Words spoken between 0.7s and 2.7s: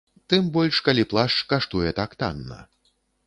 калі плашч каштуе так танна.